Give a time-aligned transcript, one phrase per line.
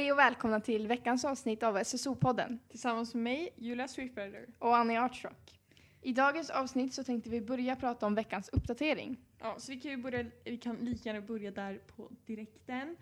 [0.00, 4.46] Hej och välkomna till veckans avsnitt av SSO-podden Tillsammans med mig, Julia Swiftbrider.
[4.58, 5.60] och Annie Artrock.
[6.02, 9.16] I dagens avsnitt så tänkte vi börja prata om veckans uppdatering.
[9.38, 12.96] Ja, så vi kan ju börja, vi kan lika gärna börja där på direkten.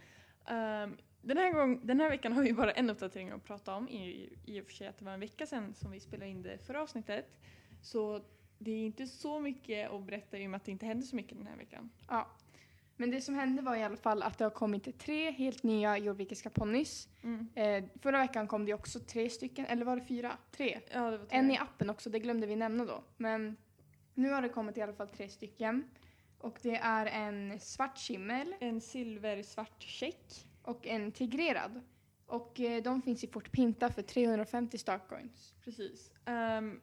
[0.47, 3.89] Ehm, den, här gång, den här veckan har vi bara en uppdatering att prata om,
[3.89, 6.43] i, i och för sig att det var en vecka sedan som vi spelade in
[6.43, 7.41] det förra avsnittet.
[7.83, 8.23] Så
[8.59, 11.17] det är inte så mycket att berätta i och med att det inte hände så
[11.17, 11.91] mycket den här veckan.
[12.09, 12.29] Ja.
[13.01, 15.99] Men det som hände var i alla fall att det har kommit tre helt nya
[15.99, 17.09] jordvikiska ponnys.
[17.55, 20.37] Eh, förra veckan kom det också tre stycken, eller var det fyra?
[20.51, 20.81] Tre.
[20.93, 23.03] Ja, det var En i appen också, det glömde vi nämna då.
[23.17, 23.57] Men
[24.15, 25.85] nu har det kommit i alla fall tre stycken.
[26.39, 30.47] Och det är en svart skimmel En silversvart check.
[30.63, 31.81] och en tigrerad.
[32.27, 35.55] Och eh, de finns i Fort Pinta för 350 starcoins.
[35.65, 36.11] Precis.
[36.59, 36.81] Um,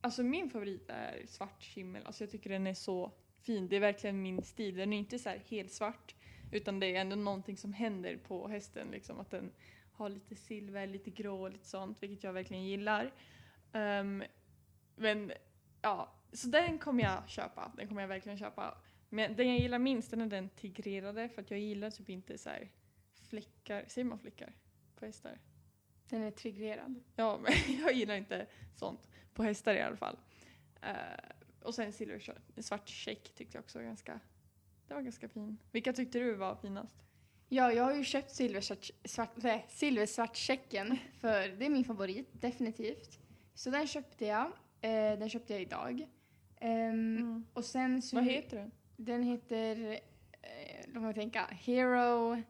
[0.00, 2.02] alltså min favorit är svart skimmel.
[2.06, 3.12] Alltså jag tycker den är så
[3.44, 3.68] fin.
[3.68, 4.76] Det är verkligen min stil.
[4.76, 6.14] Den är inte så här helt svart.
[6.52, 8.88] Utan det är ändå någonting som händer på hästen.
[8.90, 9.52] Liksom att den
[9.92, 12.02] har lite silver, lite grå lite sånt.
[12.02, 13.12] Vilket jag verkligen gillar.
[13.72, 14.22] Ehm,
[14.96, 15.32] men
[15.82, 17.72] ja, så den kommer jag köpa.
[17.76, 18.78] Den kommer jag verkligen köpa.
[19.08, 21.28] Men den jag gillar minst den är den tigrerade.
[21.28, 22.70] För att jag gillar typ inte så här
[23.28, 23.84] fläckar.
[23.88, 24.52] Säger man fläckar?
[24.96, 25.38] På hästar?
[26.08, 27.00] Den är tigrerad.
[27.16, 29.08] Ja, men jag gillar inte sånt.
[29.34, 30.18] På hästar i alla fall.
[30.82, 30.90] Eh,
[31.64, 34.20] och sen silver svart check tyckte jag också var ganska,
[34.88, 35.58] det var ganska fin.
[35.72, 36.94] Vilka tyckte du var finast?
[37.48, 43.18] Ja, jag har ju köpt silversvart, svart, nej, silversvartchecken för det är min favorit, definitivt.
[43.54, 44.46] Så den köpte jag.
[44.80, 46.08] Eh, den köpte jag idag.
[46.60, 48.16] Ehm, Och sen så...
[48.16, 48.70] Vad heter den?
[48.96, 49.92] Den heter,
[50.42, 52.42] eh, låt mig tänka, Hero, eh,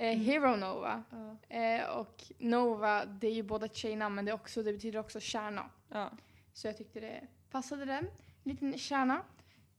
[0.00, 0.20] Mm.
[0.20, 1.02] Hero Nova.
[1.10, 1.56] Ja.
[1.56, 5.70] Eh, och Nova, det är ju båda tjejnamn men det, också, det betyder också kärna.
[5.88, 6.10] ja.
[6.52, 8.06] Så jag tyckte det passade den.
[8.48, 9.22] Liten kärna.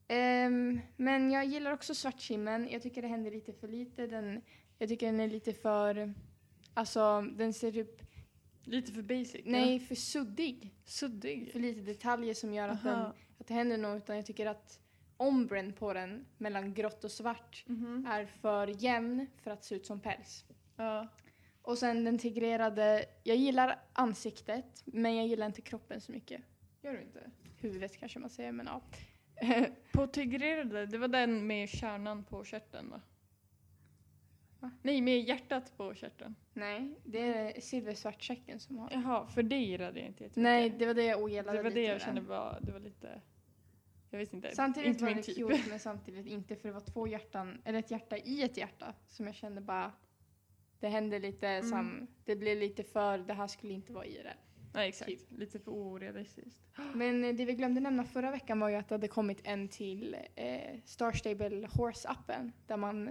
[0.08, 2.70] Ehm, men jag gillar också svartskimmen.
[2.72, 4.08] Jag tycker det händer lite för lite.
[4.08, 4.42] Den,
[4.78, 6.14] jag tycker den är lite för...
[6.74, 8.02] Alltså, den ser typ...
[8.64, 9.42] Lite för basic?
[9.46, 10.58] Nej, för suddig.
[10.64, 10.70] Ja.
[10.86, 11.52] Suddig?
[11.52, 13.00] För lite detaljer som gör att, den,
[13.38, 14.04] att det händer något.
[14.04, 14.80] Utan jag tycker att
[15.18, 18.06] ombren på den, mellan grått och svart, Mhm.
[18.10, 20.46] är för jämn för att se ut som päls.
[20.76, 21.08] Ja.
[21.62, 26.42] Och sen den tigrerade, jag gillar ansiktet men jag gillar inte kroppen så mycket.
[26.82, 27.32] Gör du inte?
[27.58, 28.82] Huvudet kanske man säger men ja.
[29.92, 33.02] På tigrerade, det var den med kärnan på kärten va?
[34.60, 34.72] Va?
[34.82, 36.36] Nej, med hjärtat på kärten.
[36.54, 38.92] Nej, det är silversvartchecken som har.
[38.92, 40.44] Jaha, för det gillade jag inte jättemycket.
[40.44, 42.30] Nej, det var det jag ogillade det var lite det jag med kände den.
[42.30, 43.22] var, det var lite,
[44.10, 44.56] jag vet inte.
[44.56, 45.36] Samtidigt inte var det typ.
[45.36, 48.94] cute men samtidigt inte för det var två hjärtan, eller ett hjärta i ett hjärta
[49.08, 49.92] som jag kände bara
[50.80, 51.70] det hände lite Mm.
[51.70, 54.38] som, det blev lite för, det här skulle inte vara i det.
[54.80, 55.40] Nej exakt, Typ.
[55.40, 56.62] lite för orealistiskt.
[56.94, 59.68] Men eh, det vi glömde nämna förra veckan var ju att det hade kommit en
[59.68, 63.08] till eh, Star Stable Horse-appen där man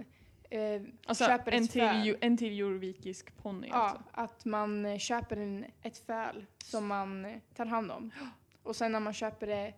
[0.49, 2.05] eh, Alltså köper en ett till, föl.
[2.05, 4.03] ju- en till jorvikisk ponny Ja, alltså.
[4.11, 8.11] att man eh, köper en, ett föl som man eh, tar hand om.
[8.63, 9.73] Och sen när man köper det,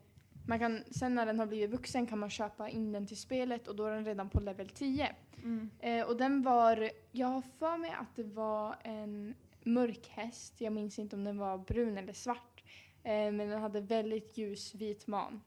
[0.47, 3.67] man kan, sen när den har blivit vuxen kan man köpa in den till spelet
[3.67, 5.15] och då är den redan på level 10.
[5.43, 5.69] Mm.
[5.79, 9.35] Eh, och den var, jag har för mig att det var en
[9.65, 12.63] mörk häst, jag minns inte om den var brun eller svart.
[13.03, 15.41] Eh, men den hade väldigt ljus vit man.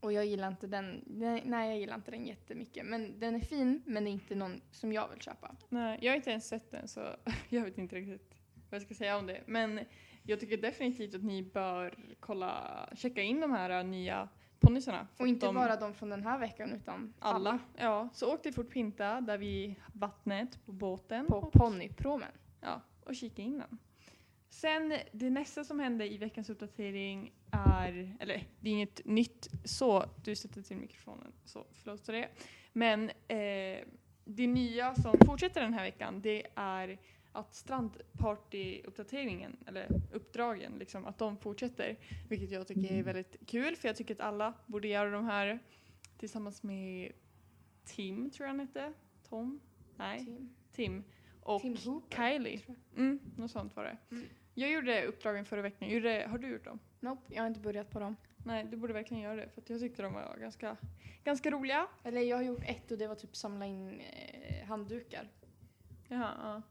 [0.00, 1.04] Och jag gillar inte den,
[1.44, 2.86] nej, jag gillar inte den jättemycket.
[2.86, 5.56] Men den är fin, men det är inte någon som jag vill köpa.
[5.68, 7.00] Nej, jag har inte ens sett den så
[7.48, 8.34] jag vet inte riktigt
[8.70, 9.42] vad jag ska säga om det.
[9.46, 9.80] Men
[10.22, 14.28] jag tycker definitivt att ni bör kolla, checka in de här äh, nya
[14.60, 15.06] ponnysarna.
[15.16, 17.58] För Och inte de, bara de från den här veckan utan alla.
[17.76, 22.32] Ja, så åk till Fort Pinta där vid vattnet på båten på ponnypromen.
[22.60, 23.78] ja, och kika in den.
[24.50, 30.04] Sen det nästa som hände i veckans uppdatering är, eller det är inget nytt så,
[30.24, 32.28] du sätter till mikrofonen så förlåt för det.
[32.72, 33.78] Men eh,
[34.24, 36.98] det nya som fortsätter den här veckan det är
[37.32, 41.96] att strandparty-uppdateringen, eller uppdragen, liksom, att de fortsätter.
[42.28, 45.58] Vilket jag tycker är väldigt kul för jag tycker att alla borde göra de här
[46.18, 47.12] tillsammans med
[47.84, 48.92] Tim, tror jag han hette.
[49.28, 49.60] Tom?
[49.96, 51.04] Nej, Tim, Tim.
[51.42, 52.16] Och Tim Hooper.
[52.16, 52.60] Kylie.
[52.96, 53.96] Mm, något sånt var det.
[54.10, 54.26] Mm.
[54.54, 55.88] Jag gjorde uppdragen förra veckan.
[55.88, 56.78] Gjorde, har du gjort dem?
[57.00, 58.16] Nope, jag har inte börjat på dem.
[58.44, 60.76] Nej, du borde verkligen göra det för att jag tyckte de var ganska,
[61.24, 61.86] ganska roliga.
[62.04, 65.28] Eller jag har gjort ett och det var typ samla in eh, handdukar.
[66.08, 66.62] Jaha, ja.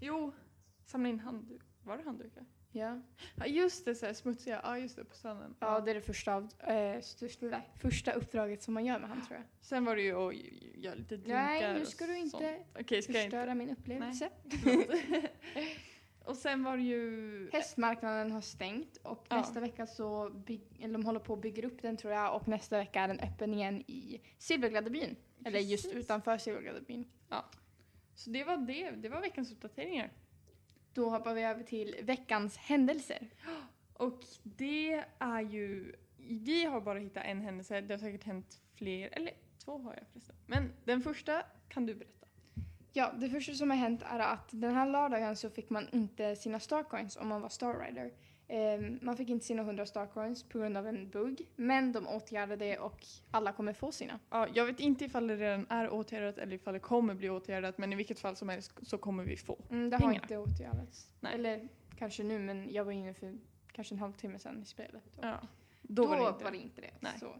[0.00, 0.32] Jo,
[0.84, 1.66] samla in handdukar.
[1.82, 2.44] Var det handdukar?
[2.72, 3.00] Ja.
[3.34, 4.60] Ja, just det, så här smutsiga.
[4.62, 5.54] Ja, just det, på stranden.
[5.60, 9.26] Ja, det är det första, av, eh, största, första uppdraget som man gör med han
[9.26, 9.46] tror jag.
[9.60, 10.34] Sen var det ju att
[10.74, 12.44] göra lite drinkar Nej, nu och ska du inte sånt.
[12.80, 13.36] Okej, ska jag inte?
[13.36, 14.30] förstöra min upplevelse.
[16.24, 17.50] och sen var det ju...
[17.52, 19.36] Hästmarknaden har stängt och Ja.
[19.36, 22.48] nästa vecka så bygg, eller de håller på att bygga upp den tror jag och
[22.48, 25.16] nästa vecka är den öppen igen i Silvergladebyn.
[25.44, 26.04] Eller just Precis.
[26.04, 27.04] utanför Silvergladebyn.
[28.14, 28.90] Så det var det.
[28.90, 30.10] Det var veckans uppdateringar.
[30.94, 33.28] Då hoppar vi över till veckans händelser.
[33.92, 35.94] Och det är ju...
[36.16, 37.80] Vi har bara hittat en händelse.
[37.80, 39.08] Det har säkert hänt fler.
[39.12, 39.34] Eller
[39.64, 40.36] två har jag förresten.
[40.46, 42.26] Men den första kan du berätta.
[42.92, 46.36] Ja, det första som har hänt är att den här lördagen så fick man inte
[46.36, 47.74] sina Starcoins om man var Star
[48.52, 52.56] Ehm, man fick inte sina 100 Starcoins på grund av en bugg, men de åtgärdade
[52.64, 54.18] det och alla kommer få sina.
[54.30, 57.78] Ja, jag vet inte ifall det redan är åtgärdat eller ifall det kommer bli åtgärdat.
[57.78, 59.58] Men i vilket fall som helst så kommer vi få.
[59.70, 60.22] Mm, det har Pengarna.
[60.22, 61.10] inte åtgärdats.
[61.20, 61.34] Nej.
[61.34, 61.68] Eller
[61.98, 63.38] kanske nu, men jag var inne för
[63.72, 65.02] kanske en halvtimme sedan i spelet.
[65.20, 65.38] Ja.
[65.82, 66.66] Då, Då, var det inte.
[66.66, 66.90] inte det.
[67.00, 67.12] Nej.
[67.20, 67.34] Så.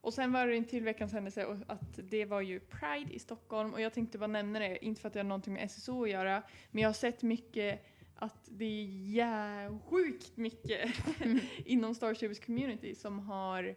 [0.00, 3.74] Och sen var det en till veckans händelse att det var ju Pride i Stockholm
[3.74, 6.10] och jag tänkte bara nämna det, inte för att det har någonting med SSO att
[6.10, 7.84] göra, men jag har sett mycket
[8.22, 10.90] att det är sjukt mycket
[11.66, 13.74] inom Star Savers community som har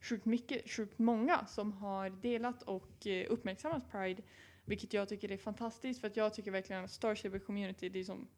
[0.00, 4.22] sjukt mycket, sjukt många som har delat och eh, uppmärksammat Pride,
[4.64, 7.98] vilket jag tycker är fantastiskt för att jag tycker verkligen att Star Saver community, det
[7.98, 8.28] är som,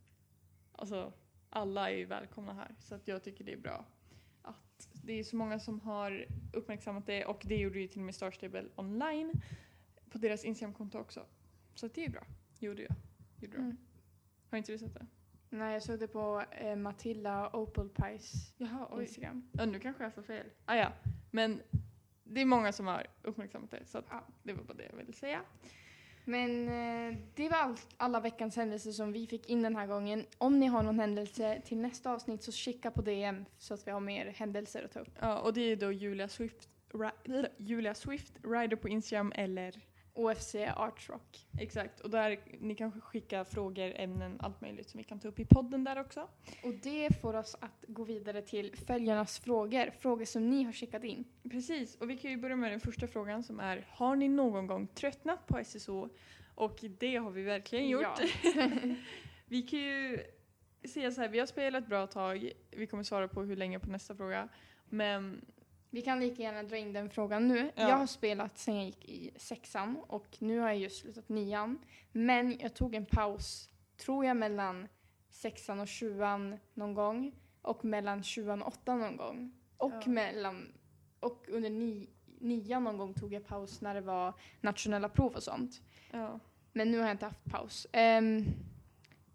[0.73, 1.12] alltså
[1.50, 3.85] alla är ju välkomna här så att jag tycker det är bra
[4.43, 8.06] att det är så många som har uppmärksammat det och det gjorde ju till och
[8.06, 9.32] med Star Stable online
[10.11, 11.26] på deras Instagramkonto också.
[11.75, 12.26] Så att det är bra.
[12.58, 12.94] Gjorde jag.
[13.40, 13.62] Gjorde de.
[13.62, 13.76] Mm.
[14.50, 15.06] Har inte du sett det?
[15.59, 19.03] Nej, jag såg det på eh, Matilda Opal Pies Jaha, oj.
[19.03, 19.49] Instagram.
[19.53, 20.47] Ja, nu kanske jag sa fel.
[20.65, 20.93] Ah, ja.
[21.31, 21.61] Men
[22.25, 24.25] det är många som har uppmärksammat det så att Ja.
[24.43, 25.41] det var bara det jag ville säga.
[26.25, 30.27] Men eh, det var allt, alla veckans händelser som vi fick in den här gången.
[30.39, 33.91] Om ni har någon händelse till nästa avsnitt så skicka på DM så att vi
[33.91, 35.19] har mer händelser att ta upp.
[35.21, 39.81] Ja, och det är då Julia Swift, Ri- Julia Swift Rider på Instagram eller
[40.14, 41.46] OFC Arts Rock.
[41.61, 42.00] exakt.
[42.00, 45.44] Och där ni kan skicka frågor, ämnen, allt möjligt som vi kan ta upp i
[45.44, 46.28] podden där också.
[46.62, 49.90] Och det får oss att gå vidare till följarnas frågor.
[49.99, 51.25] Frågor som ni har skickat in.
[51.50, 54.66] Precis, och vi kan ju börja med den första frågan som är Har ni någon
[54.66, 56.08] gång tröttnat på SSO?
[56.55, 58.20] Och det har vi verkligen gjort.
[58.55, 58.61] Ja.
[59.46, 60.19] Vi kan ju
[60.88, 62.52] säga så här, vi har spelat ett bra tag.
[62.70, 64.49] Vi kommer svara på hur länge på nästa fråga.
[64.88, 65.44] Men
[65.94, 67.73] Vi kan lika gärna dra in den frågan nu.
[67.75, 67.88] Ja.
[67.88, 71.79] Jag har spelat sen jag gick i sexan och nu har jag just slutat nian.
[72.12, 74.88] Men jag tog en paus, tror jag, mellan
[75.31, 77.32] sexan och sjuan någon gång.
[77.62, 79.52] Och mellan sjuan och åttan någon gång.
[79.76, 80.11] Och, Ja.
[80.11, 80.73] mellan,
[81.20, 85.43] och under ni, nian någon gång tog jag paus när det var nationella prov och
[85.43, 85.82] sånt.
[86.11, 86.40] ja,
[86.73, 87.87] Men nu har jag inte haft paus.
[87.93, 88.44] Ehm,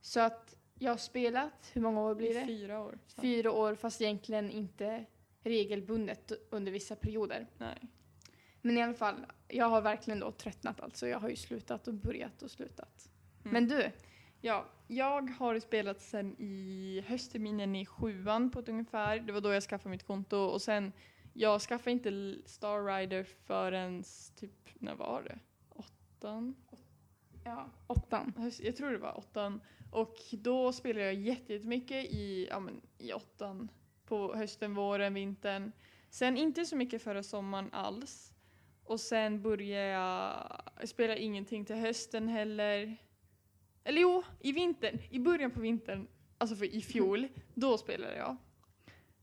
[0.01, 2.45] så att jag har spelat, hur många år blir det?
[2.45, 2.99] fyra år.
[3.21, 5.05] Fyra år fast egentligen inte
[5.43, 7.47] regelbundet under vissa perioder.
[7.57, 7.87] Nej.
[8.61, 11.07] Men i alla fall, jag har verkligen då tröttnat alltså.
[11.07, 13.09] Jag har ju slutat och börjat och slutat.
[13.43, 13.53] Mm.
[13.53, 13.91] Men du,
[14.41, 19.19] Ja, jag har spelat sen i höstterminen i sjuan på ett ungefär.
[19.19, 20.93] Det var då jag skaffade mitt konto och sen
[21.33, 24.03] jag skaffade inte Star Rider förrän
[24.35, 25.39] typ, när var det?
[25.69, 26.55] Åttan?
[27.43, 28.51] ja, åttan.
[28.59, 29.61] Jag tror det var åttan.
[29.91, 33.69] Och då spelade jag jätte- jättemycket i, ja, men, i åttan.
[34.09, 35.71] På hösten, våren, vintern.
[36.09, 38.33] Sen inte så mycket förra sommaren alls.
[38.83, 42.97] Och sen började jag spela ingenting till hösten heller.
[43.83, 44.99] Eller jo, i vintern.
[45.09, 46.07] I början på vintern,
[46.37, 48.37] alltså för i fjol, då spelade jag.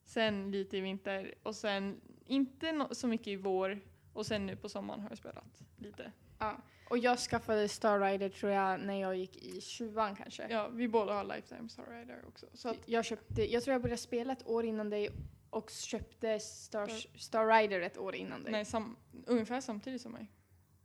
[0.04, 3.80] Sen lite i vinter och sen inte no- så mycket i vår.
[4.12, 6.12] Och sen nu på sommaren har jag spelat lite.
[6.38, 6.56] Ja.
[6.88, 10.46] Och jag skaffade Star Rider tror jag när jag gick i tjuan kanske.
[10.50, 12.46] Ja, vi båda har Lifetime Star Rider också.
[12.54, 15.10] Så att, Jag, köpte, jag tror jag började spela ett år innan dig
[15.50, 18.52] och köpte Star, Star Rider ett år innan dig.
[18.52, 20.32] nej, sam, ungefär samtidigt som mig.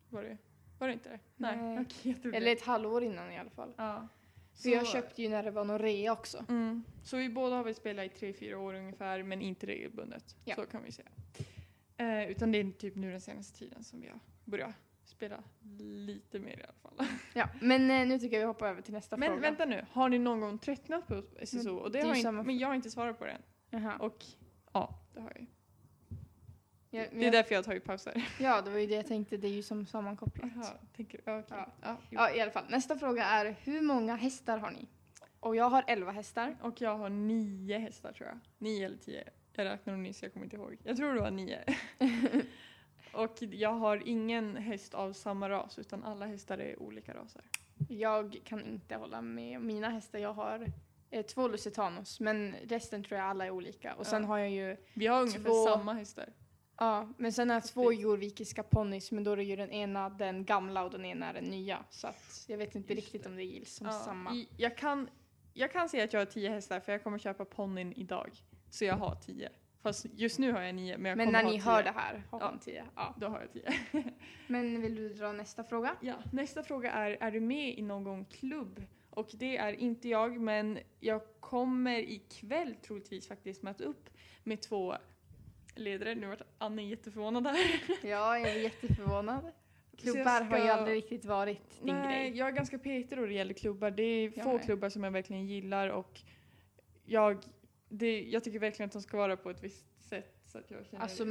[0.10, 0.38] Var det,
[0.80, 1.20] var det inte det?
[1.36, 1.58] Nej.
[1.58, 1.80] Nej.
[1.82, 3.74] okej, Eller ett halvår innan i alla fall.
[3.78, 4.08] Ja.
[4.54, 6.46] För jag köpte ju när det var någon rea också.
[6.50, 6.84] Mm.
[7.04, 10.36] Så vi båda har väl spelat i tre, fyra år ungefär, men inte regelbundet.
[10.46, 10.56] Ja.
[10.56, 11.10] Så kan vi säga.
[11.98, 15.44] Eh, utan det är typ nu den senaste tiden som vi har börjat spela
[15.80, 17.08] lite mer i alla fall.
[17.34, 19.42] Ja, men eh, nu tycker jag vi hoppar över till nästa Men fråga.
[19.42, 21.58] vänta nu, har ni någon gång tröttnat på SSO?
[21.74, 23.42] Men Och det det har inte, men jag har inte svarat på den.
[23.70, 23.98] Jaha.
[23.98, 24.26] Och
[24.74, 25.48] ja, det har jag ju.
[26.94, 28.28] Ja, men Det är jag- därför jag har tagit pauser.
[28.40, 29.38] Ja, det var ju det jag tänkte.
[29.38, 30.52] Det är ju som sammankopplat.
[30.56, 31.32] Jaha, tänker du?
[31.32, 31.44] Ja.
[31.82, 31.98] Ja.
[32.10, 32.66] Ja, i alla fall.
[32.70, 34.88] Nästa fråga är hur många hästar har ni?
[35.40, 36.56] Och jag har 11 hästar.
[36.62, 38.40] Och jag har nio hästar tror jag.
[38.58, 39.24] Nio eller tio.
[39.54, 40.78] Jag räknade nyss, jag kommer inte ihåg.
[40.84, 41.60] Jag tror det var nio.
[43.14, 47.42] och jag har ingen häst av samma ras utan alla hästar är olika raser.
[47.90, 50.20] Jag kan inte hålla med mina hästar.
[50.20, 50.72] Jag har
[51.10, 53.94] eh, två Lusitanos, men resten tror jag alla är olika.
[53.96, 54.28] Och sen Ja.
[54.28, 56.30] har jag ju, Vi har ungefär Två- samma hästar.
[56.78, 60.10] ja, men sen har jag två jorvikiska ponnys, men då är det ju den ena
[60.10, 61.84] den gamla och den ena är den nya.
[61.90, 63.30] Så att jag vet inte Just riktigt det.
[63.30, 64.34] om det gills som Ja, samma.
[64.34, 65.10] i- Jag kan,
[65.54, 68.32] jag kan säga att jag har tio hästar för jag kommer köpa ponnyn idag.
[68.70, 69.50] Så jag har tio.
[69.82, 71.62] Fast just nu har jag nio, men jag Men när ni tio.
[71.62, 72.50] hör det här har Ja.
[72.50, 72.86] hon tio.
[72.96, 73.16] Ja.
[73.18, 74.04] Då har jag tio.
[74.48, 75.96] Men vill du dra nästa fråga?
[76.02, 78.84] Ja, nästa fråga är, är du med i någon klubb?
[79.10, 84.10] Och det är inte jag, men jag kommer ikväll troligtvis faktiskt möta upp
[84.44, 84.96] med två
[85.76, 86.16] ledare.
[86.16, 87.58] Nu vart Annie jätteförvånad här.
[88.08, 89.52] Ja, jag är jätteförvånad.
[89.98, 92.38] Klubbar har ju ska- aldrig riktigt varit din Nej, grej.
[92.40, 93.92] jag är ganska petig då det gäller klubbar.
[93.92, 94.64] Det är Jag få med.
[94.66, 96.22] klubbar som jag verkligen gillar och
[97.06, 97.38] jag,
[97.92, 100.38] det, jag tycker verkligen att de ska vara på ett visst sätt.
[100.46, 101.26] Så att jag känner Alltså,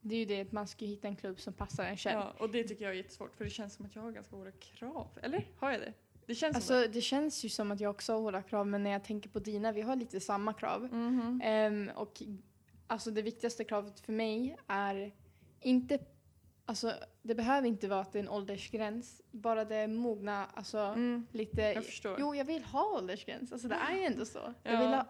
[0.00, 2.18] det är ju det att man ska hitta en klubb som passar en själv.
[2.18, 4.36] ja, och det tycker jag är jättesvårt för det känns som att jag har ganska
[4.36, 5.08] hårda krav.
[5.22, 5.92] Eller har jag det?
[6.26, 8.90] Det känns Alltså det känns ju som att jag också har hårda krav men när
[8.90, 10.82] jag tänker på dina, vi har lite samma krav.
[10.82, 10.96] det.
[10.96, 11.40] Mhm.
[11.44, 12.22] Ehm, och
[12.86, 15.12] alltså det viktigaste kravet för mig är
[15.60, 15.98] inte,
[16.64, 20.78] alltså det behöver inte vara att det är en åldersgräns, bara det är mogna, alltså
[20.78, 22.16] Mm, lite, jag förstår.
[22.20, 24.54] jo jag vill ha åldersgräns, alltså det är ju ändå så.
[24.62, 24.78] Jag Ja.
[24.78, 25.06] vill ha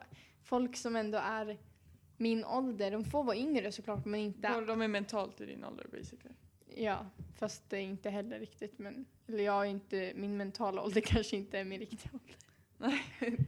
[0.48, 1.58] folk som ändå är
[2.16, 5.64] min ålder, de får vara yngre såklart men inte, Och de är mentalt i din
[5.64, 6.34] ålder basically.
[6.76, 7.06] ja
[7.38, 11.36] fast det är inte heller riktigt men, eller jag är inte, min mentala ålder kanske
[11.36, 12.98] inte är min riktiga ålder.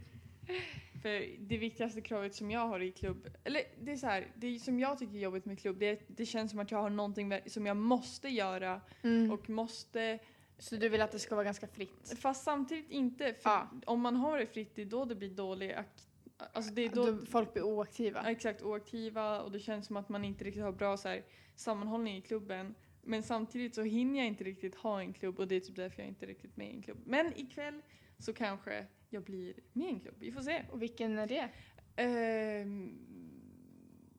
[1.02, 4.58] För det viktigaste kravet som jag har i klubb, eller det är så här, det
[4.58, 6.90] som jag tycker är jobbigt med klubb, det, är, det känns som att jag har
[6.90, 9.30] någonting som jag måste göra Mm.
[9.32, 10.18] och måste,
[10.58, 12.14] Så du vill att det ska vara ganska fritt?
[12.20, 13.34] fast samtidigt inte.
[13.34, 13.68] För Ja.
[13.86, 16.06] om man har det fritt, det är då det blir dålig ak-
[16.52, 18.20] Alltså det är då, Då folk blir oaktiva?
[18.24, 21.22] ja, exakt, oaktiva och det känns som att man inte riktigt har bra så här,
[21.56, 22.74] sammanhållning i klubben.
[23.02, 26.02] Men samtidigt så hinner jag inte riktigt ha en klubb och det är typ därför
[26.02, 26.98] jag inte riktigt med i en klubb.
[27.04, 27.82] Men ikväll
[28.18, 30.62] så kanske jag blir med i en klubb, vi får se.
[30.70, 31.48] Och vilken är det?
[31.96, 32.98] Ehm,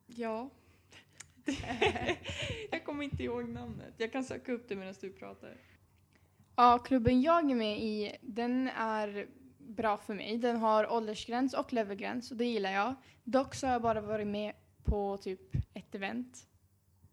[0.06, 0.50] ja.
[2.70, 3.94] jag kommer inte ihåg namnet.
[3.96, 5.56] Jag kan söka upp det medan du pratar.
[6.56, 9.26] Ja, klubben jag är med i, den är
[9.68, 10.38] bra för mig.
[10.38, 12.94] Den har åldersgräns och levelgräns och det gillar jag.
[13.24, 14.52] Dock så har jag bara varit med
[14.84, 16.46] på typ ett event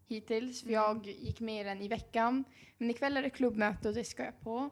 [0.06, 0.80] hittills, för Mm.
[0.82, 2.44] jag gick med i den i veckan.
[2.78, 4.70] Men ikväll är det klubbmöte och det ska jag på.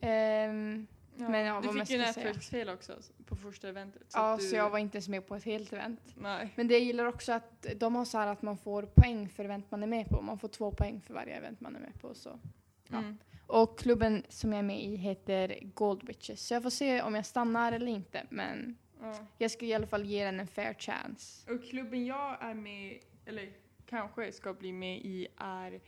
[0.00, 2.92] Ehm, Men ja, du fick ju nätverksfel också
[3.26, 4.02] på första eventet.
[4.14, 6.00] ja, att du, så jag var inte ens med på ett helt event.
[6.14, 6.52] Nej.
[6.56, 9.44] Men det jag gillar också att de har så här att man får poäng för
[9.44, 10.22] event man är med på.
[10.22, 12.14] Man får två poäng för varje event man är med på.
[12.14, 12.38] Så.
[12.88, 12.98] Ja.
[12.98, 13.18] Mm.
[13.50, 16.46] Och klubben som jag är med i heter Gold Witches.
[16.46, 18.26] Så jag får se om jag stannar eller inte.
[18.30, 19.14] Men Ja.
[19.38, 21.52] jag ska i alla fall ge den en fair chance.
[21.52, 23.52] Och klubben jag är med, eller
[23.86, 25.80] kanske ska bli med i är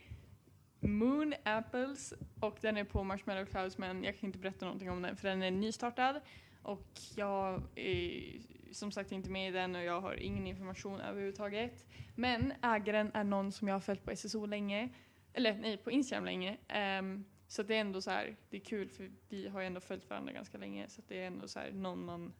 [0.79, 5.01] Moon Apples och den är på Marshmallow Clouds men jag kan inte berätta någonting om
[5.01, 6.21] den för den är nystartad
[6.61, 8.23] och jag är
[8.71, 11.85] som sagt inte med i den och jag har ingen information överhuvudtaget.
[12.15, 14.89] Men ägaren är någon som jag har följt på SSO länge,
[15.33, 16.57] eller nej på Instagram länge.
[16.67, 19.79] Ehm, så det är ändå så här, det är kul för vi har ju ändå
[19.79, 22.33] följt varandra ganska länge så det är ändå så här någon man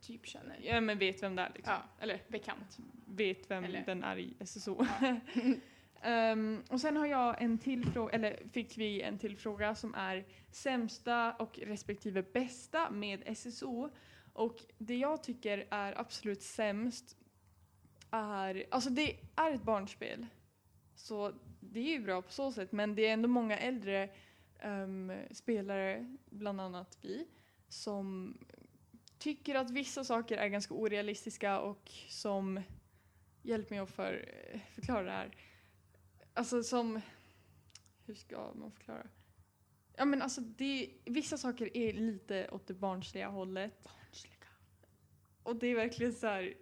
[0.00, 0.58] Typ känner.
[0.62, 1.72] ja, men vet vem det är liksom.
[1.74, 1.82] Ja.
[2.04, 2.78] Eller Bekant.
[3.06, 4.86] vet vem Eller- den är i SSO.
[6.02, 9.94] Ehm, och sen har jag en till fråga, eller fick vi en till fråga som
[9.94, 13.90] är sämsta och respektive bästa med SSO.
[14.32, 17.16] Och det jag tycker är absolut sämst
[18.10, 20.26] är, alltså det är ett barnspel.
[20.94, 24.10] Så det är ju bra på så sätt men det är ändå många äldre
[24.62, 27.26] ehm, spelare, bland annat vi,
[27.68, 28.38] som
[29.18, 32.60] tycker att vissa saker är ganska orealistiska och som
[33.42, 34.28] Hjälp mig att för,
[34.70, 35.36] förklara det här.
[36.34, 37.00] Alltså som...
[38.06, 39.06] Hur ska man förklara?
[39.96, 43.88] Ja men alltså det, vissa saker är lite åt det barnsliga hållet.
[45.42, 46.54] Och det är verkligen så här.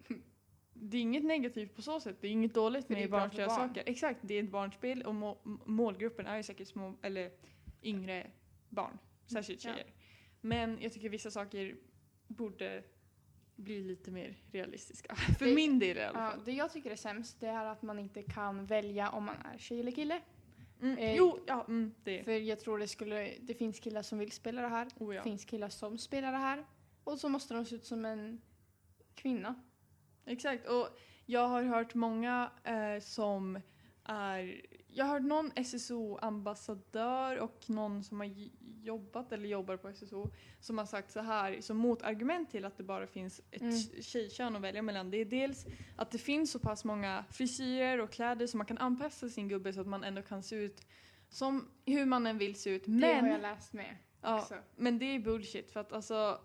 [0.72, 2.16] Det är inget negativt på så sätt.
[2.20, 3.68] Det är inget dåligt med barnsliga barn.
[3.68, 3.82] saker.
[3.86, 7.30] Exakt, det är ett barnspel och må, målgruppen är ju säkert små, eller
[7.88, 8.30] yngre
[8.68, 8.98] barn.
[9.26, 9.72] Särskilt Ja.
[9.72, 9.86] tjejer.
[10.40, 11.76] Men jag tycker vissa saker
[12.26, 12.82] borde
[13.56, 15.14] bli lite mer realistiska.
[15.38, 16.44] För Det- min del i alla Ja, fall.
[16.44, 19.58] det jag tycker är sämst det är att man inte kan välja om man är
[19.58, 20.20] tjej eller kille.
[20.82, 20.98] Mm.
[20.98, 22.24] Eh, jo, ja, mm, det.
[22.24, 24.88] För jag tror det skulle, det finns killar som vill spela det här.
[24.98, 25.22] Oh, Det ja.
[25.22, 26.64] finns killar som spelar det här.
[27.04, 28.40] Och så måste de se ut som en
[29.14, 29.54] kvinna.
[30.26, 30.88] Exakt, och
[31.26, 33.60] jag har hört många eh, som
[34.04, 34.60] är...
[34.98, 38.30] Jag har hört någon SSO-ambassadör och någon som har
[38.82, 42.82] jobbat eller jobbar på SSO som har sagt så här som motargument till att det
[42.82, 44.02] bara finns ett Mm.
[44.02, 45.10] tjejkön att välja mellan.
[45.10, 48.78] Det är dels att det finns så pass många frisyrer och kläder så man kan
[48.78, 50.86] anpassa sin gubbe så att man ändå kan se ut
[51.28, 52.82] som hur man än vill se ut.
[52.86, 53.96] Det har jag Men, läst med.
[54.22, 54.54] ja, också.
[54.76, 56.40] men det är bullshit för att alltså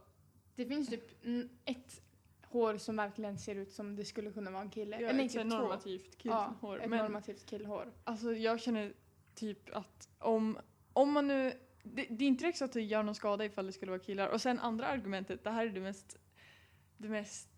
[0.55, 1.25] Det finns typ
[1.65, 2.01] ett
[2.53, 4.99] hår som verkligen ser ut som det skulle kunna vara en kille.
[5.01, 6.81] ja, nej, ett typ normativt Ja, killhår.
[6.81, 7.93] ett men, normativt killhår.
[8.03, 8.93] Alltså jag känner
[9.35, 10.57] typ att om,
[10.93, 13.65] om man nu, det, det är inte direkt så att det gör någon skada ifall
[13.65, 14.27] det skulle vara killar.
[14.27, 16.17] Och sen andra argumentet, det här är det mest,
[16.97, 17.49] det mest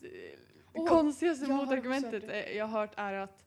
[0.73, 3.45] Åh, konstigaste jag motargumentet jag har hört är att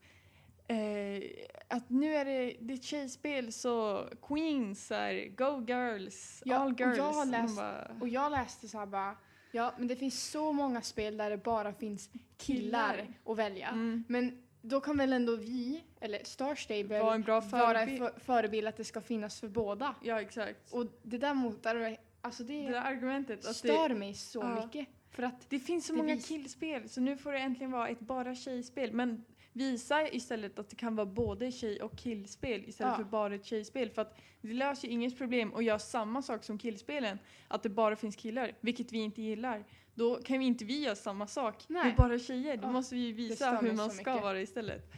[0.69, 1.23] eh,
[1.69, 6.73] att nu är det, det är ett tjejspel så Queens är Go Girls, Ja, All
[6.73, 7.01] och jag Girls.
[7.01, 9.17] har Man läst- bara, Och jag läste så här bara,
[9.53, 13.69] ja men det finns så många spel där det bara finns killar, att välja.
[13.69, 17.99] mm, Men då kan väl ändå vi, eller Star Stable, Var en bra vara förebild.
[17.99, 19.95] för, förebild att det ska finnas för båda.
[20.03, 20.73] Ja exakt.
[20.73, 24.65] Och det där motar, alltså det, det där argumentet att stör det, mig så Ja.
[24.65, 24.89] mycket.
[25.11, 28.01] För att, det finns så det många killspel så nu får det äntligen vara ett
[28.01, 28.93] bara tjejspel.
[28.93, 32.97] Men visa istället att det kan vara både tjej och killspel istället Ja.
[32.97, 33.91] för bara ett tjejspel.
[33.91, 37.19] För att det löser inget problem att göra samma sak som killspelen.
[37.49, 39.65] Att det bara finns killar, vilket vi inte gillar.
[39.95, 41.85] Då kan vi inte vi göra samma sak Nej.
[41.85, 42.57] med bara tjejer.
[42.57, 44.23] Då Ja, måste vi visa hur man ska mycket.
[44.25, 44.91] vara istället.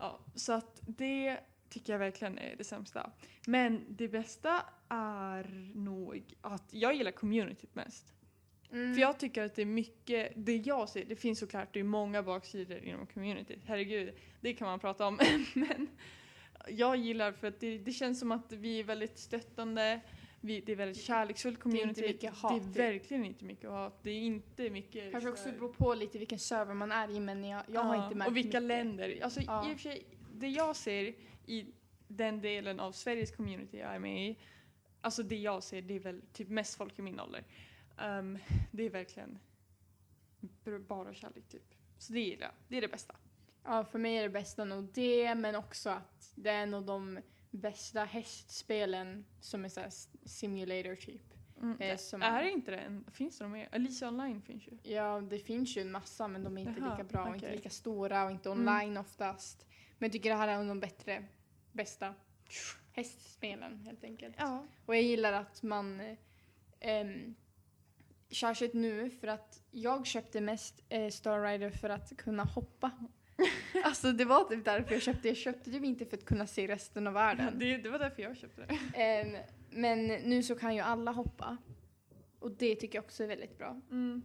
[0.00, 3.10] Ja, så att det tycker jag verkligen är det sämsta.
[3.46, 8.12] Men det bästa är nog att jag gillar communityt mest.
[8.72, 11.80] Mm, För jag tycker att det är mycket, det jag ser, det finns såklart det
[11.80, 15.18] är många baksidor inom communityt, herregud, det kan man prata om.
[15.54, 15.88] Men
[16.68, 20.00] jag gillar för att det, det känns som att vi är väldigt stöttande,
[20.40, 22.02] vi, det är väldigt kärleksfullt community.
[22.02, 22.76] mycket hat, Det är typ.
[22.76, 26.74] verkligen inte mycket hat, det är inte mycket kanske också beror på lite vilken server
[26.74, 28.62] man är i men jag, jag har Ja, inte märkt Och vilka mycket.
[28.62, 29.18] länder.
[29.22, 29.70] Alltså Ja.
[29.70, 30.04] i och för sig,
[30.34, 31.14] det jag ser
[31.46, 31.66] i
[32.08, 34.36] den delen av Sveriges community jag är med i,
[35.00, 37.44] alltså det jag ser det är väl typ mest folk i min ålder.
[37.98, 38.38] Ehm,
[38.70, 39.38] det är verkligen
[40.88, 41.74] bara kärlek typ.
[41.98, 42.52] Så det gillar jag.
[42.68, 43.16] Det är det bästa.
[43.64, 47.18] Ja, för mig är det bästa nog det, men också att det är nog de
[47.50, 49.90] bästa hästspelen som är såhär
[50.24, 51.22] simulator typ.
[51.62, 51.80] Mm.
[51.80, 52.76] Eh, som- Är det inte det?
[52.78, 53.04] än?
[53.12, 53.68] Finns det något mer?
[53.72, 54.78] Alicia online finns ju.
[54.92, 57.52] Ja, det finns ju en massa men de är inte Jaha, lika bra och inte
[57.52, 58.68] lika stora och inte Mm.
[58.68, 59.66] online oftast.
[59.98, 61.24] Men jag tycker det här är en av de bättre,
[61.72, 62.14] bästa
[62.92, 64.34] hästspelen helt enkelt.
[64.38, 64.66] Ja.
[64.86, 66.16] Och jag gillar att man, eh,
[66.80, 67.34] ehm,
[68.30, 72.90] särskilt nu för att jag köpte mest eh, Star Rider för att kunna hoppa.
[73.84, 76.66] alltså det var typ därför jag köpte, jag köpte det inte för att kunna se
[76.68, 77.58] resten av världen.
[77.58, 79.02] Det, det var därför jag köpte det.
[79.02, 79.36] Ehm,
[79.70, 81.56] men nu så kan ju alla hoppa.
[82.38, 83.80] Och det tycker jag också är väldigt bra.
[83.90, 84.22] Mm.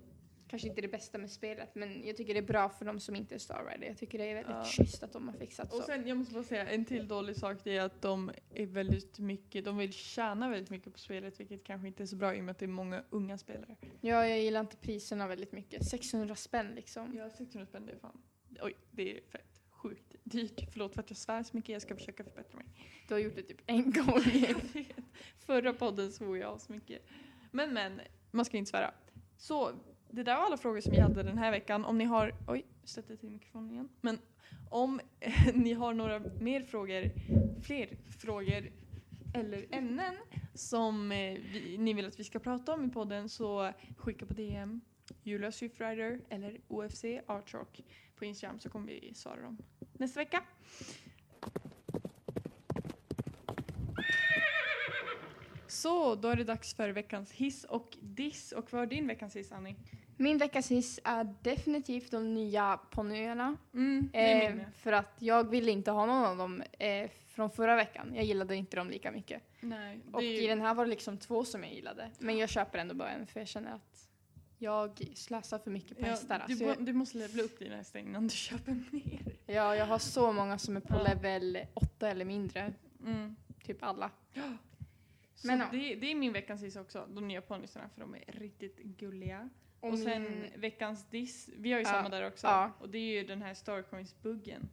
[0.52, 3.16] Kanske inte det bästa med spelet men jag tycker det är bra för de som
[3.16, 3.88] inte är Star Rider.
[3.88, 4.64] Jag tycker det är väldigt Ja.
[4.66, 5.84] schysst att de har fixat Och så.
[5.86, 9.20] sen, jag måste bara säga, en till dålig sak det är att de är väldigt
[9.20, 12.40] mycket, de vill tjäna väldigt mycket på spelet vilket kanske inte är så bra i
[12.40, 13.76] och med att det är många unga spelare.
[14.02, 15.86] Ja, jag gillar inte priserna väldigt mycket.
[15.86, 17.16] 600 spänn liksom.
[17.18, 18.22] Ja, 600 spänn det är fan,
[18.62, 20.62] oj det är fett sjukt dyrt.
[20.72, 22.66] Förlåt för att jag svär så mycket, jag ska försöka förbättra mig.
[23.08, 24.22] Du har gjort det typ en gång.
[25.46, 27.02] Förra podden svor jag så mycket.
[27.52, 28.94] Men men, man ska inte svära.
[29.38, 29.72] Så,
[30.12, 31.86] det där var alla frågor som vi hade den här veckan.
[31.86, 33.89] Om ni har, oj, stötte till mikrofonen igen.
[34.02, 34.19] Men
[34.69, 35.00] om
[35.54, 37.12] ni har några mer frågor,
[37.62, 38.71] fler frågor
[39.34, 40.15] eller ämnen
[40.54, 44.34] som eh, vi, ni vill att vi ska prata om i podden så skicka på
[44.34, 44.82] DM
[45.24, 47.82] Julia Swift-Rider eller OFC Artrock
[48.15, 49.58] på Instagram så kommer vi svara dem
[49.93, 50.43] nästa vecka.
[55.67, 58.52] Så, då är det dags för veckans hiss och diss.
[58.52, 59.76] Och vad är din veckans hiss, Annie?
[60.22, 63.58] Min veckas hiss är definitivt de nya ponnyerna.
[63.74, 68.12] Mm, Eh, för att jag ville inte ha någon av dem eh, från förra veckan.
[68.16, 69.44] Jag gillade inte dem lika mycket.
[69.60, 72.12] Nej, Och ju- i den här var det liksom två som jag gillade.
[72.20, 74.10] Men jag köper ändå bara en för jag känner att
[74.58, 76.38] jag slösar för mycket på ja, hästar.
[76.48, 79.36] du, Alltså jag, du måste levla upp dina hästar innan du köper mer.
[79.46, 81.04] ja, jag har så många som är på Ja.
[81.04, 82.74] level 8 eller mindre.
[83.06, 83.36] Mm.
[83.64, 84.12] Typ alla.
[85.44, 85.66] Men ja.
[85.72, 89.50] det, det är min veckans hiss också, de nya ponnysarna för de är riktigt gulliga.
[89.82, 92.48] Och, sen veckans diss, vi har ju Ja, samma där också.
[92.48, 92.72] ja.
[92.80, 94.70] Och det är ju den här Starcoins-buggen.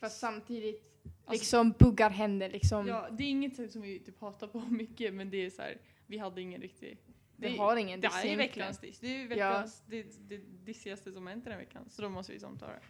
[0.00, 2.86] Fast samtidigt Alltså- liksom buggar händer liksom.
[2.86, 5.78] Ja, det är inget som vi typ hatar på mycket men det är så här,
[6.06, 6.98] vi hade ingen riktig...
[7.36, 8.48] Vi det- har ingen Det diss är egentligen.
[8.48, 8.98] veckans diss.
[8.98, 11.84] Det är ju veckans, det, det dissigaste som hänt den här veckan.
[11.90, 12.80] Så då måste vi samta det.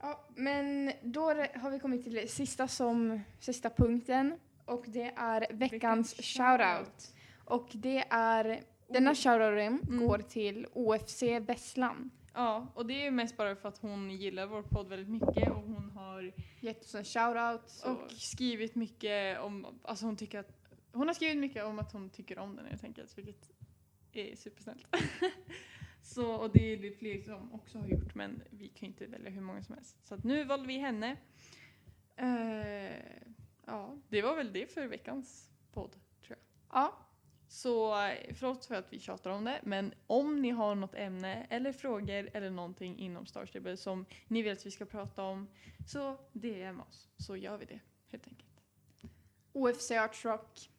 [0.00, 4.38] Ja, men då är det- har vi kommit till det sista, som, sista punkten.
[4.64, 7.14] Och det är veckans Veckans shoutout.
[7.44, 8.62] Och det är,
[8.94, 10.06] denna shoutouten Mm.
[10.06, 12.10] går till OFC Vesslan.
[12.34, 15.62] Ja, och det är mest bara för att hon gillar vår podd väldigt mycket och
[15.62, 17.84] hon har Gett oss en shoutout.
[17.84, 20.50] Och skrivit mycket om, alltså hon tycker att,
[20.92, 23.50] hon har skrivit mycket om att hon tycker om den helt enkelt, vilket
[24.12, 24.86] är supersnällt.
[26.02, 29.06] Så, och det är det fler som också har gjort, men vi kan ju inte
[29.06, 30.06] välja hur många som helst.
[30.06, 31.16] Så nu valde vi henne.
[32.16, 32.96] Eh,
[33.66, 35.90] ja, det var väl det för veckans podd,
[36.26, 36.38] tror jag.
[36.80, 37.03] ja,
[37.54, 41.46] Så eh, förlåt för att vi tjatar om det, men om ni har något ämne
[41.50, 45.48] eller frågor eller någonting inom Star Stable som ni vill att vi ska prata om,
[45.86, 48.60] så DM oss, så gör vi det helt enkelt.
[49.52, 50.70] OFC Arts Rock.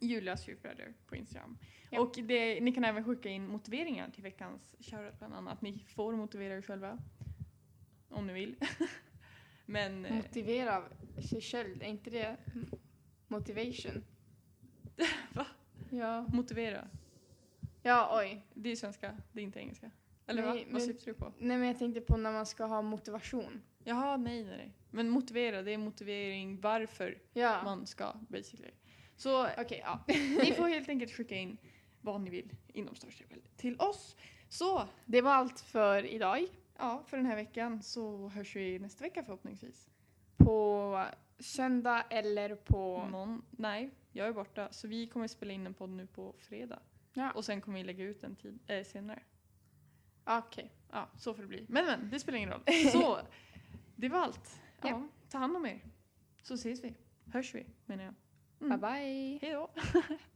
[0.00, 1.58] Julias kyrkbröder på Instagram.
[1.90, 2.00] Ja.
[2.00, 5.62] Och det, ni kan även skicka in motiveringar till veckans shoutout bland annat.
[5.62, 6.98] Ni får motivera er själva.
[8.08, 8.56] Om ni vill.
[9.66, 10.82] Men eh, Motivera
[11.30, 12.36] sig själv, är inte det
[13.28, 14.04] motivation?
[15.32, 15.46] Va?
[15.98, 16.26] Ja.
[16.32, 16.88] motivera.
[17.82, 18.46] Ja, oj.
[18.54, 19.90] Det är svenska, det är inte engelska.
[20.26, 20.70] Eller Nej, va?
[20.72, 21.32] Vad syftar du på?
[21.38, 23.62] Nej men jag tänkte på när man ska ha motivation.
[23.84, 24.72] Jaha, nej, nej.
[24.90, 27.60] Men motivera, det är motivering varför Ja.
[27.64, 28.70] man ska basically.
[29.16, 30.00] Så Okej, ja.
[30.44, 31.56] ni får helt enkelt skicka in
[32.00, 34.16] vad ni vill inom största väl till oss.
[34.48, 36.46] Så Det var allt för idag.
[36.78, 39.90] ja, för den här veckan så hörs vi nästa vecka förhoppningsvis.
[40.36, 41.04] På
[41.38, 43.06] söndag eller på...
[43.10, 44.68] Någon, nej, jag är borta.
[44.72, 46.78] Så vi kommer spela in en podd nu på fredag.
[47.12, 49.22] Ja, Och sen kommer vi lägga ut en tid eh, senare.
[50.24, 50.70] okej.
[50.90, 51.66] Ja, så får det bli.
[51.68, 52.62] Men men, det spelar ingen roll.
[52.92, 53.18] Så,
[53.96, 54.60] det var allt.
[54.82, 55.08] Ja, Ja.
[55.30, 55.80] ta hand om er.
[56.42, 56.94] Så ses vi.
[57.32, 58.14] Hörs vi, menar jag.
[58.58, 59.38] Bye bye.
[59.42, 59.70] Hej då.